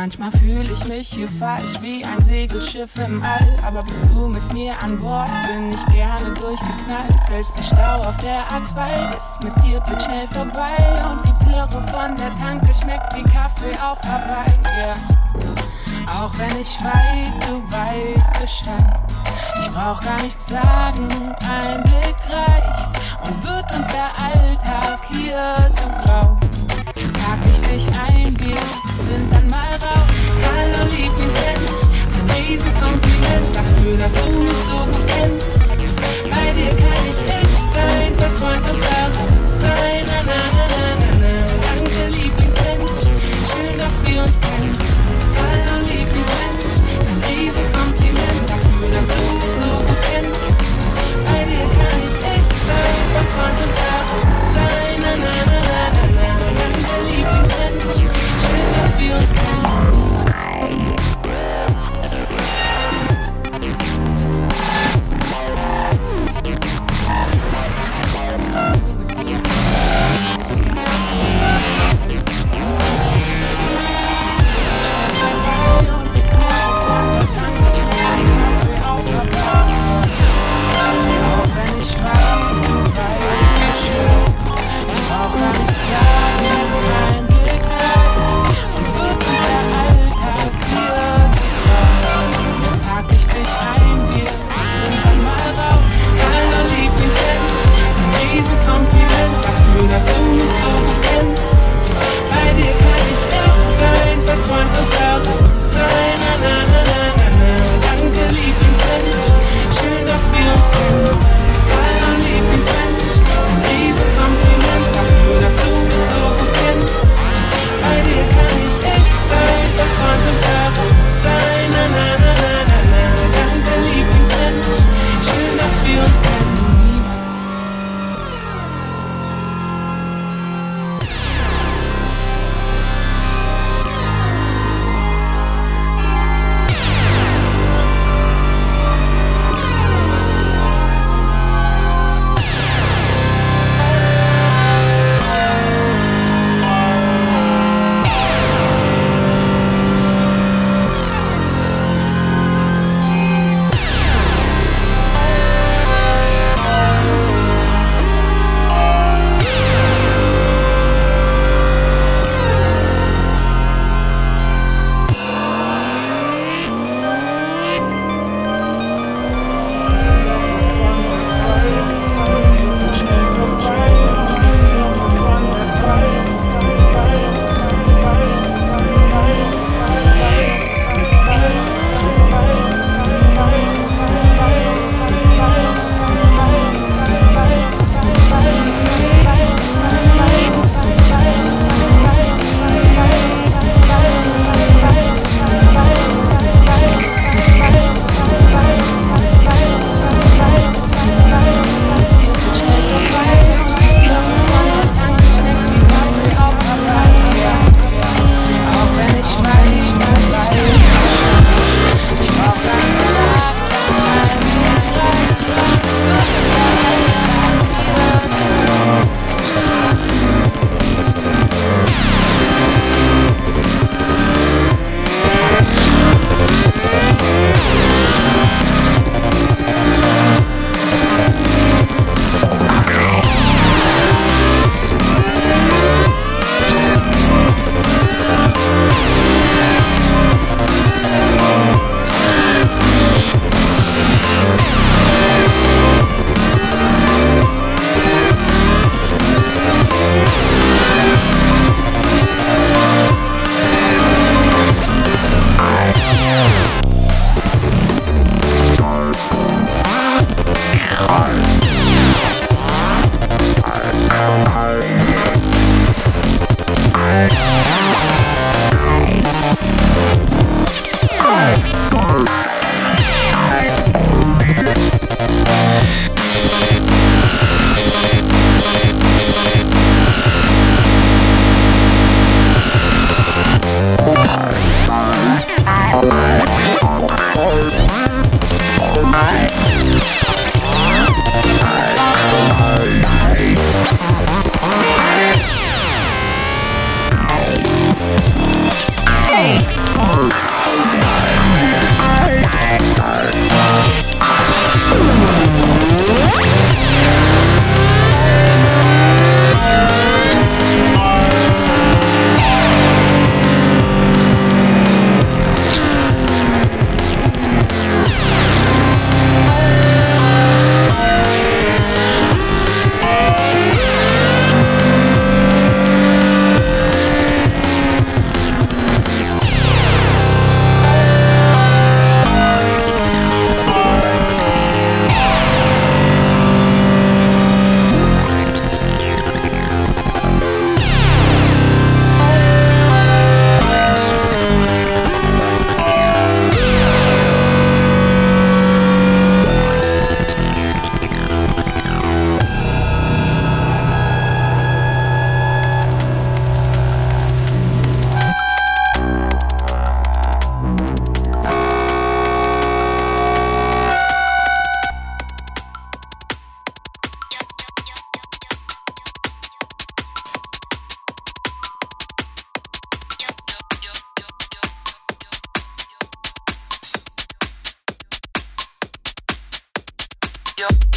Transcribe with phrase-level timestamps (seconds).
[0.00, 3.54] Manchmal fühle ich mich hier falsch wie ein Segelschiff im All.
[3.62, 7.22] Aber bist du mit mir an Bord, bin ich gerne durchgeknallt.
[7.28, 11.04] Selbst der Stau auf der A2 ist mit dir blitzschnell vorbei.
[11.04, 14.54] Und die Plörre von der Tanke schmeckt wie Kaffee auf Hawaii.
[14.74, 14.96] Yeah.
[16.08, 19.00] Auch wenn ich weit, du weißt Bescheid.
[19.60, 21.08] Ich brauch gar nichts sagen,
[21.42, 23.00] ein Blick reicht.
[23.22, 26.38] Und wird uns der Alltag hier zu grau.
[27.12, 28.09] Pack ich dich ein,
[34.00, 35.46] dass du mich so gut kennst.
[36.30, 38.89] Bei dir kann ich ich sein, verträumt und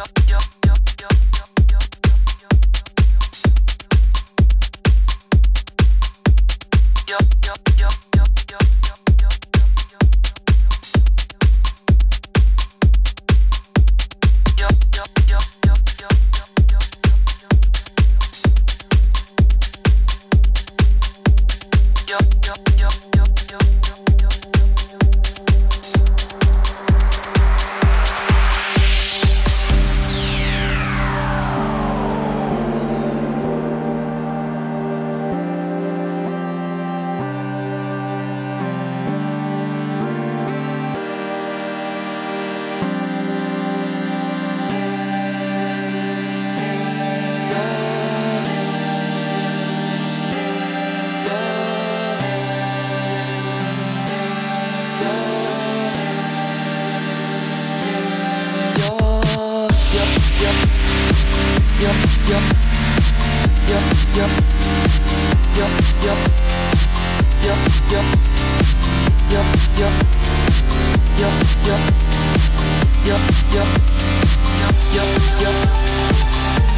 [0.00, 0.59] yo, yo.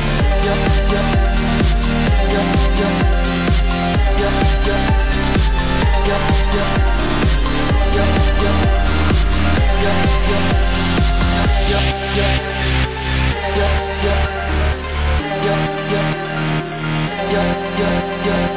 [17.31, 18.55] yeah, yeah, yeah.